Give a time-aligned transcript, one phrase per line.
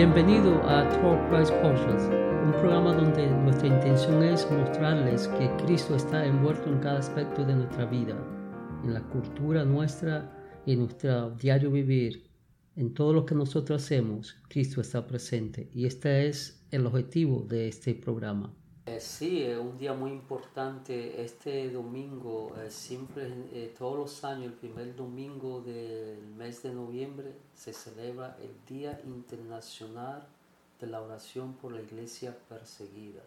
[0.00, 2.04] Bienvenido a Talk Christ Cultures,
[2.42, 7.54] un programa donde nuestra intención es mostrarles que Cristo está envuelto en cada aspecto de
[7.54, 8.16] nuestra vida,
[8.82, 12.30] en la cultura nuestra y en nuestro diario vivir.
[12.76, 17.68] En todo lo que nosotros hacemos, Cristo está presente y este es el objetivo de
[17.68, 18.54] este programa.
[18.86, 21.22] Eh, sí, es un día muy importante.
[21.22, 27.34] Este domingo, eh, siempre, eh, todos los años, el primer domingo del mes de noviembre,
[27.54, 30.26] se celebra el Día Internacional
[30.80, 33.20] de la Oración por la Iglesia Perseguida.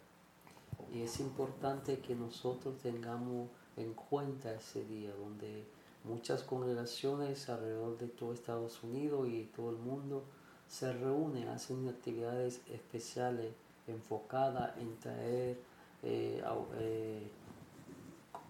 [0.92, 3.48] Y es importante que nosotros tengamos
[3.78, 5.66] en cuenta ese día, donde
[6.04, 10.24] muchas congregaciones alrededor de todo Estados Unidos y todo el mundo
[10.68, 13.54] se reúnen, hacen actividades especiales
[13.88, 15.58] enfocada en traer
[16.04, 16.44] eh,
[16.80, 17.28] eh,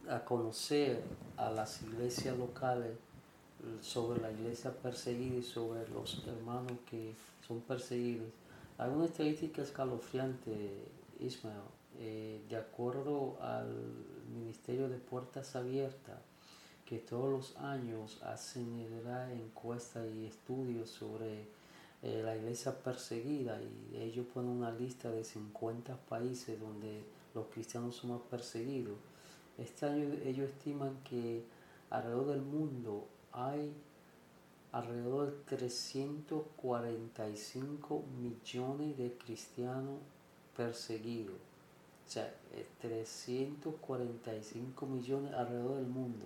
[0.10, 1.02] a, conocer
[1.38, 2.92] a las iglesias locales
[3.82, 7.14] sobre la iglesia perseguida y sobre los hermanos que
[7.48, 8.28] son perseguidos.
[8.78, 11.62] Hay una estadística escalofriante, Ismael,
[12.00, 13.72] eh, de acuerdo al
[14.34, 16.18] Ministerio de Puertas Abiertas,
[16.86, 18.84] que todos los años hacen
[19.32, 21.46] encuestas y estudios sobre
[22.04, 27.02] eh, la iglesia perseguida y ellos ponen una lista de 50 países donde
[27.34, 28.98] los cristianos son más perseguidos.
[29.58, 31.46] Este año ellos estiman que
[31.90, 33.74] alrededor del mundo hay
[34.74, 40.02] alrededor de 345 millones de cristianos
[40.58, 41.38] perseguidos.
[42.06, 42.36] O sea,
[42.82, 46.26] 345 millones alrededor del mundo.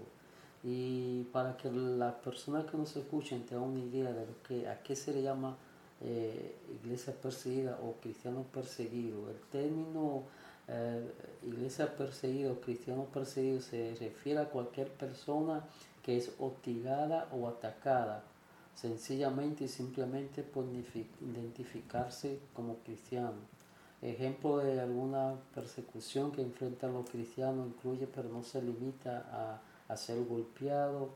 [0.63, 4.81] Y para que las personas que nos escuchen tengan una idea de lo que, a
[4.81, 5.55] qué se le llama
[6.01, 9.29] eh, iglesia perseguida o cristiano perseguido.
[9.29, 10.23] El término
[10.67, 11.11] eh,
[11.43, 15.63] iglesia perseguida o cristiano perseguido se refiere a cualquier persona
[16.03, 18.23] que es hostigada o atacada,
[18.75, 20.65] sencillamente y simplemente por
[21.21, 23.57] identificarse como cristiano.
[24.01, 29.97] Ejemplo de alguna persecución que enfrentan los cristianos incluye, pero no se limita a, a
[29.97, 31.09] ser golpeado,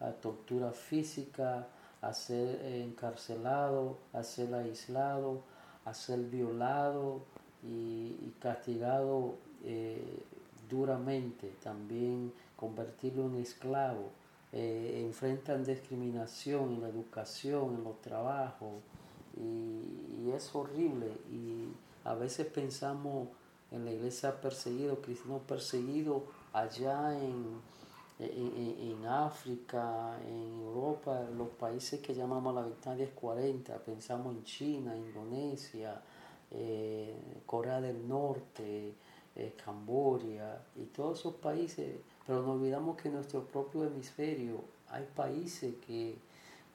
[0.00, 1.66] a tortura física,
[2.00, 5.42] a ser encarcelado, a ser aislado,
[5.84, 7.22] a ser violado
[7.62, 10.22] y, castigado eh,
[10.68, 14.10] duramente, también convertirlo en esclavo.
[14.52, 18.82] Eh, enfrentan discriminación en la educación, en los trabajos,
[19.36, 21.06] y, es horrible.
[21.30, 21.68] Y
[22.04, 23.28] a veces pensamos
[23.70, 27.60] en la iglesia perseguida, cristiano perseguido allá en,
[28.18, 36.00] en, África, en Europa, los países que llamamos la ventana 1040, pensamos en China, Indonesia,
[36.50, 38.94] eh, Corea del Norte,
[39.36, 45.04] eh, Camboya y todos esos países, pero no olvidamos que en nuestro propio hemisferio hay
[45.14, 46.16] países que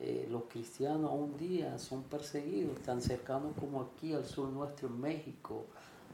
[0.02, 5.00] eh, los cristianos un día son perseguidos, tan cercanos como aquí al sur nuestro, en
[5.00, 5.66] México,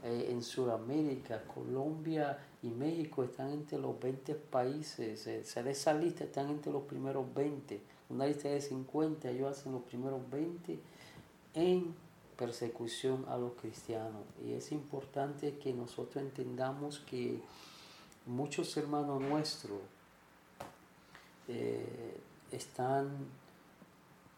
[0.06, 6.50] en Sudamérica, Colombia y México están entre los 20 países, eh, de esa lista están
[6.50, 10.80] entre los primeros 20, una lista de 50, ellos hacen los primeros 20
[11.56, 11.96] en
[12.38, 14.22] persecución a los cristianos.
[14.46, 17.40] Y es importante que nosotros entendamos que
[18.28, 19.80] muchos hermanos nuestros
[21.48, 22.20] eh,
[22.52, 23.10] están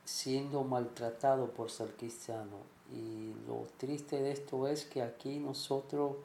[0.05, 2.61] siendo maltratados por ser cristianos.
[2.93, 6.15] Y lo triste de esto es que aquí nosotros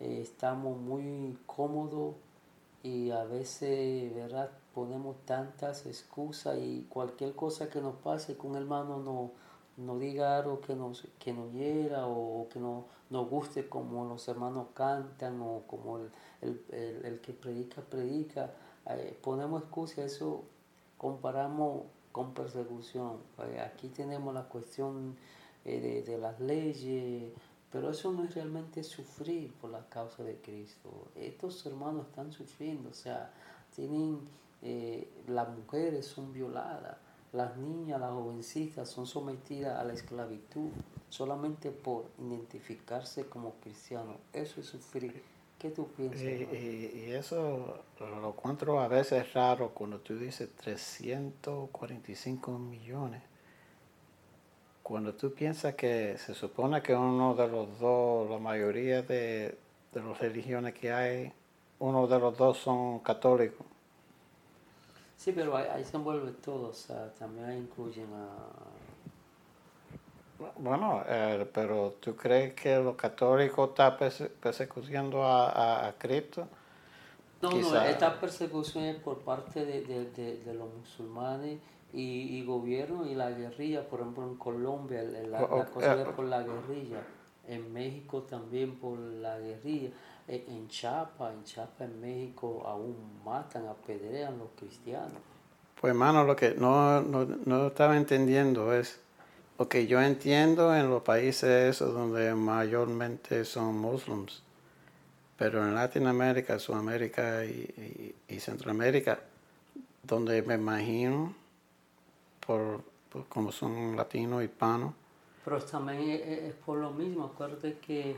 [0.00, 2.14] eh, estamos muy cómodos
[2.82, 4.50] y a veces, ¿verdad?
[4.74, 9.32] Ponemos tantas excusas y cualquier cosa que nos pase, que un hermano no,
[9.76, 14.26] no diga algo que nos, que nos hiera o que no, nos guste como los
[14.28, 16.10] hermanos cantan o como el,
[16.42, 18.52] el, que predica, predica.
[18.86, 20.44] Eh, ponemos excusas, eso
[20.96, 23.18] comparamos con persecución.
[23.38, 25.16] Eh, aquí tenemos la cuestión
[25.68, 27.32] de, de las leyes,
[27.70, 31.08] pero eso no es realmente sufrir por la causa de Cristo.
[31.14, 33.30] Estos hermanos están sufriendo, o sea,
[33.74, 34.20] tienen,
[34.62, 36.96] eh, las mujeres son violadas,
[37.32, 40.70] las niñas, las jovencitas son sometidas a la esclavitud
[41.10, 44.16] solamente por identificarse como cristianos.
[44.32, 45.22] Eso es sufrir.
[45.58, 46.22] ¿Qué tú piensas?
[46.22, 53.27] y eso lo encuentro a veces raro cuando tú dices 345 millones
[54.88, 59.58] cuando tú piensas que se supone que uno de los dos, la mayoría de,
[59.92, 61.30] las religiones que hay,
[61.78, 63.66] uno de los dos son católicos.
[65.14, 68.28] Sí, pero ahí, se envuelve todo, o sea, también incluyen a...
[70.56, 73.98] Bueno, eh, pero ¿tú crees que los católicos están
[74.40, 76.48] persecutando a, Cristo?
[77.40, 79.82] No, no, esta persecución es por parte de,
[80.44, 81.60] de los musulmanes
[81.92, 86.08] y, y gobierno y la guerrilla, por ejemplo en Colombia, la, la cosa eh, es
[86.08, 87.02] por la guerrilla,
[87.46, 89.90] en México también por la guerrilla,
[90.26, 95.12] en, en Chiapas, en Chiapas en México aún matan, apedrean los cristianos.
[95.80, 99.00] Pues hermano, lo que no, no, no estaba entendiendo es,
[99.58, 104.42] ok, yo entiendo en los países esos donde mayormente son muslims,
[105.38, 109.20] pero en Latinoamérica, Sudamérica y, Centroamérica,
[110.02, 111.34] donde me imagino,
[112.44, 112.82] por,
[113.28, 114.94] como son latinos, hispanos,
[115.44, 118.16] Pero también es, por lo mismo, acuérdate que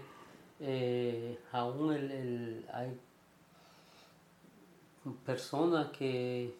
[0.60, 2.98] eh, aún el, hay
[5.24, 6.54] personas que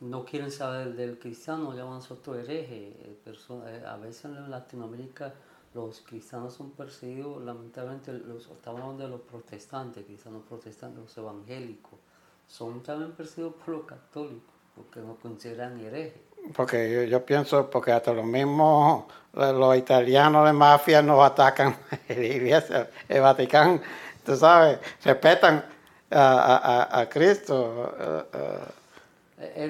[0.00, 2.88] no quieren saber del cristiano, llaman nosotros hereje.
[2.88, 5.32] eh, perso- eh, a veces en Latinoamérica
[5.74, 11.98] los cristianos son perseguidos, lamentablemente, los, estamos hablando de los protestantes, cristianos protestantes, los evangélicos,
[12.46, 16.20] son también perseguidos por los católicos, porque nos consideran herejes.
[16.54, 21.76] porque yo, pienso, porque hasta los mismos, los, los italianos de mafia nos atacan
[22.08, 23.80] el Vaticano,
[24.24, 25.64] tú sabes, respetan
[26.10, 27.94] a, a- a- Cristo.
[27.98, 28.83] eh, eh, Eh,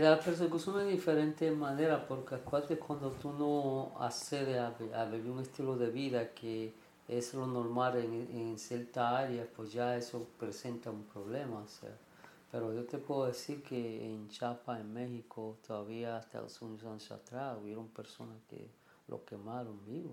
[0.00, 5.30] La persecución de diferentes maneras, porque acuérdate cuando tú no accedes a, vi- a vivir
[5.30, 6.72] un estilo de vida que
[7.08, 11.60] es lo normal en, en cierta área, pues ya eso presenta un problema.
[11.60, 11.90] o sea.
[12.52, 17.58] Pero yo te puedo decir que en Chiapas, en México, todavía hasta unos años atrás,
[17.62, 18.68] hubieron personas que
[19.08, 20.10] lo quemaron vivo.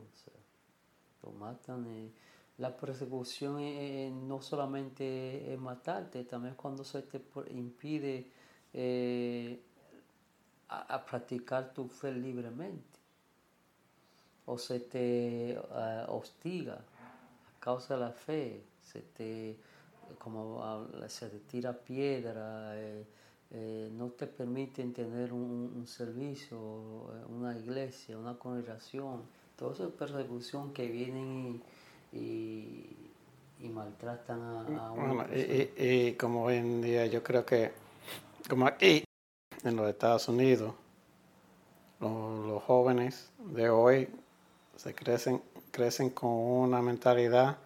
[1.24, 1.86] o lo matan.
[1.88, 2.10] eh.
[2.58, 7.22] La persecución eh, eh, no solamente es matarte, también cuando se te
[7.52, 8.28] impide
[8.74, 9.60] eh,
[10.70, 13.00] a, a practicar tu fe libremente
[14.46, 19.56] o se te eh, hostiga a causa de la fe, se te
[20.20, 23.06] como se te tira piedra, eh,
[23.52, 26.58] eh, no te permiten tener un, un servicio,
[27.30, 29.22] una iglesia, una congregación,
[29.58, 31.62] toda esa persecución que vienen
[32.12, 32.98] y, y,
[33.62, 35.38] y maltratan a, bueno, persona.
[35.78, 37.72] y- y como hoy en día yo creo que,
[38.48, 39.04] como aquí
[39.64, 40.74] en los Estados Unidos,
[42.00, 44.10] los, jóvenes de hoy
[44.76, 45.42] se crecen,
[45.72, 47.58] crecen con una mentalidad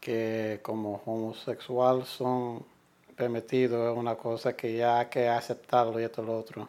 [0.00, 2.64] que como homosexual son
[3.16, 6.68] permitidos, es una cosa que ya hay que aceptarlo y esto lo otro.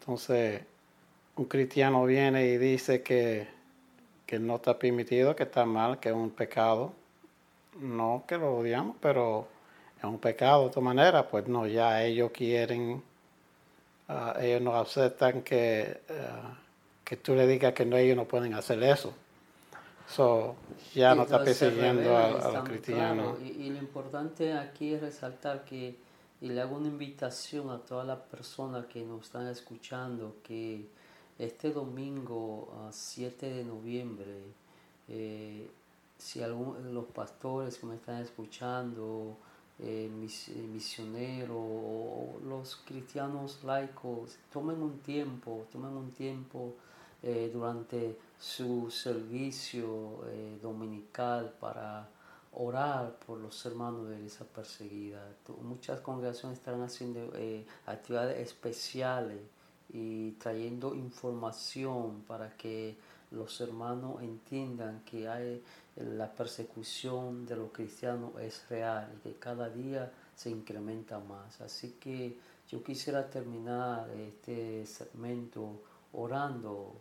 [0.00, 0.62] Entonces,
[1.36, 3.48] un cristiano viene y dice que,
[4.24, 6.92] que no está permitido, que está mal, que es un pecado.
[7.80, 9.48] No que lo odiamos, pero
[9.98, 13.02] es un pecado de todas maneras, pues no, ya ellos quieren,
[14.08, 16.58] ah, ellos no aceptan que, ah,
[17.04, 19.12] que tú le digas que no, ellos no pueden hacer eso.
[20.08, 20.54] So,
[20.94, 23.40] ya no está persiguiendo a, los cristianos.
[23.42, 25.96] Y, y lo importante aquí es resaltar que,
[26.40, 30.86] y le hago una invitación a todas las personas que nos están escuchando, que
[31.38, 34.42] este domingo a 7 de noviembre,
[35.08, 35.68] eh,
[36.16, 39.36] si algún, los pastores que me están escuchando,
[39.78, 46.74] eh, mis, eh, misioneros o los cristianos laicos, tomen un tiempo, tomen un tiempo
[47.22, 52.08] eh, durante su servicio eh, dominical para
[52.52, 55.22] orar por los hermanos de iglesia perseguida.
[55.62, 57.30] Muchas congregaciones están haciendo
[57.84, 59.40] actividades especiales
[59.90, 62.96] y trayendo información para que
[63.30, 65.62] los hermanos entiendan que hay
[65.96, 71.60] la persecución de los cristianos es real y que cada día se incrementa más.
[71.60, 75.80] Así que yo quisiera terminar este segmento
[76.12, 76.92] orando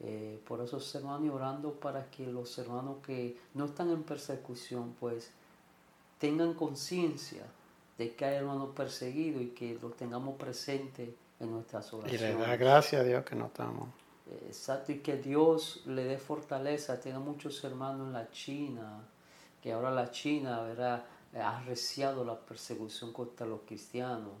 [0.00, 4.94] eh, por esos hermanos y orando para que los hermanos que no están en persecución
[4.98, 5.30] pues
[6.18, 7.44] tengan conciencia
[7.98, 12.36] de que hay hermanos perseguidos y que los tengamos presente en nuestras Y oraciones.
[12.36, 13.88] le da gracias a Dios que no estamos.
[14.46, 17.00] Exacto, y que Dios le dé fortaleza.
[17.00, 19.04] Tiene muchos hermanos en la China,
[19.60, 21.04] que ahora la China ¿verdad?
[21.34, 24.32] ha arreciado la persecución contra los cristianos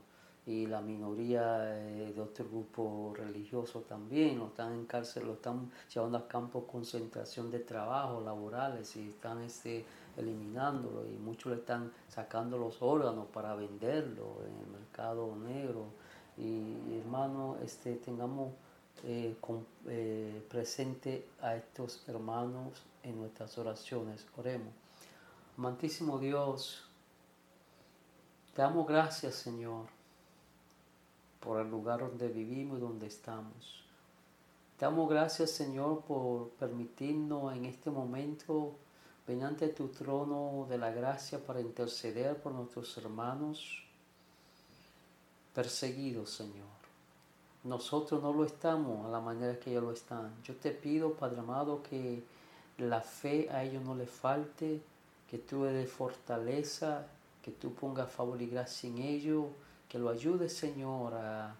[0.44, 4.38] y la minoría eh, de otro grupo religioso también.
[4.38, 9.08] Lo están en cárcel, lo están llevando a campos de concentración de trabajo, laborales, y
[9.08, 9.84] están este,
[10.16, 11.06] eliminándolo.
[11.06, 15.86] Y muchos le están sacando los órganos para venderlo en el mercado negro.
[16.36, 18.52] Y hermano, este, tengamos
[19.04, 19.36] eh,
[19.86, 24.26] eh, presente a estos hermanos en nuestras oraciones.
[24.36, 24.72] Oremos.
[25.58, 26.82] Amantísimo Dios,
[28.54, 29.86] te damos gracias, Señor,
[31.40, 33.84] por el lugar donde vivimos y donde estamos.
[34.78, 38.76] Te damos gracias, Señor, por permitirnos en este momento
[39.26, 43.84] venir ante tu trono de la gracia para interceder por nuestros hermanos
[45.54, 46.81] perseguidos, Señor.
[47.64, 50.32] Nosotros no lo estamos a la manera que ellos lo están.
[50.42, 52.22] Yo te pido, Padre amado, que
[52.78, 54.80] la fe a ellos no les falte,
[55.30, 57.06] que tú les fortaleza,
[57.42, 59.46] que tú pongas favor y gracia en ellos,
[59.88, 61.54] que lo ayudes, Señor, a,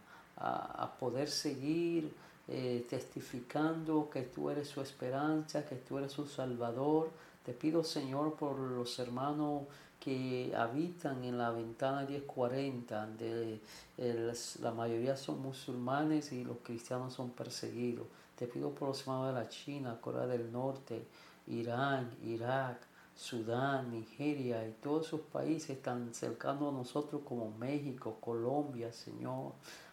[0.99, 2.13] poder seguir
[2.49, 7.11] eh, testificando que tú eres su esperanza, que tú eres su Salvador.
[7.45, 9.63] Te pido, Señor, por los hermanos
[10.03, 13.61] que habitan en la ventana 1040, donde
[14.61, 18.09] la mayoría son musulmanes y los cristianos son perseguidos.
[18.37, 21.07] Te pido por los hermanos de la China, Corea del Norte,
[21.47, 22.79] Irán, Irak,
[23.15, 29.53] Sudán, Nigeria y todos esos países tan cercanos a nosotros como México, Colombia, Señor.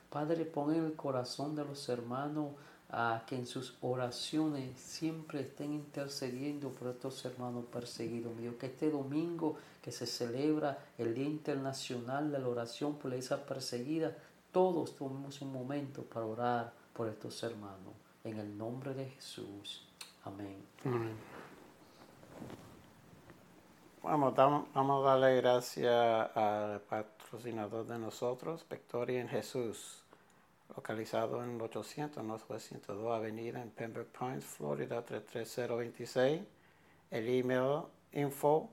[0.10, 2.54] Padre, pon en el corazón de los hermanos
[2.92, 8.36] a que en sus oraciones siempre estén intercediendo por estos hermanos perseguidos.
[8.36, 13.18] Mío, que este domingo que se celebra el Día Internacional de la Oración por la
[13.18, 14.16] Iglesia Perseguida,
[14.52, 17.94] todos tomemos un momento para orar por estos hermanos.
[18.24, 19.88] En el nombre de Jesús.
[20.26, 20.58] Amén.
[24.02, 30.04] Vamos, vamos a darle gracias al patrocinador de nosotros, Victoria en Jesús
[30.76, 36.42] localizado en 800 Northwest 102 Avenida en Pembroke Pines, Florida 33026.
[37.12, 37.84] El email
[38.14, 38.70] info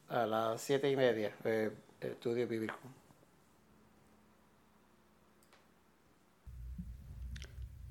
[0.09, 1.35] a las 7 y media.
[1.45, 3.00] Eh, estudio bíblico.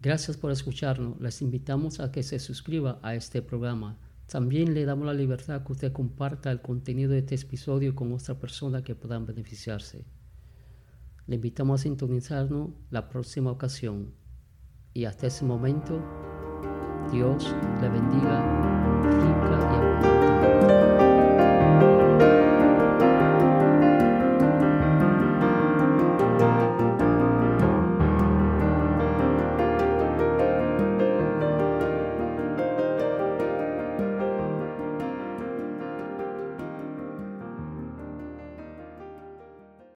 [0.03, 1.21] Gracias por escucharnos.
[1.21, 3.99] Les invitamos a que se suscriba a este programa.
[4.27, 8.39] También le damos la libertad que usted comparta el contenido de este episodio con otra
[8.39, 10.07] persona que puedan beneficiarse.
[11.27, 14.15] Le invitamos a sintonizarnos la próxima ocasión.
[14.95, 16.03] Y hasta ese momento,
[17.13, 20.20] Dios le bendiga rica y.